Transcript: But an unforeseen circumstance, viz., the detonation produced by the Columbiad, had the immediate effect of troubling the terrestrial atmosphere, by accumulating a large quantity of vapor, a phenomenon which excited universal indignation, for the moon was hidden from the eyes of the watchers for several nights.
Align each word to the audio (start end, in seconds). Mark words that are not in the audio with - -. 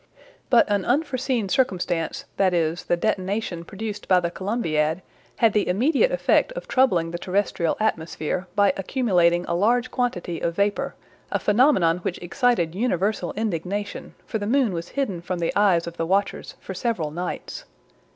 But 0.49 0.67
an 0.67 0.83
unforeseen 0.83 1.47
circumstance, 1.47 2.25
viz., 2.35 2.85
the 2.85 2.97
detonation 2.97 3.63
produced 3.63 4.07
by 4.07 4.19
the 4.19 4.31
Columbiad, 4.31 5.03
had 5.35 5.53
the 5.53 5.67
immediate 5.67 6.11
effect 6.11 6.51
of 6.53 6.67
troubling 6.67 7.11
the 7.11 7.19
terrestrial 7.19 7.77
atmosphere, 7.79 8.47
by 8.55 8.73
accumulating 8.75 9.45
a 9.47 9.53
large 9.53 9.91
quantity 9.91 10.39
of 10.39 10.55
vapor, 10.55 10.95
a 11.31 11.37
phenomenon 11.37 11.99
which 11.99 12.17
excited 12.17 12.73
universal 12.73 13.31
indignation, 13.33 14.15
for 14.25 14.39
the 14.39 14.47
moon 14.47 14.73
was 14.73 14.89
hidden 14.97 15.21
from 15.21 15.37
the 15.37 15.53
eyes 15.55 15.85
of 15.85 15.97
the 15.97 16.05
watchers 16.07 16.55
for 16.59 16.73
several 16.73 17.11
nights. 17.11 17.65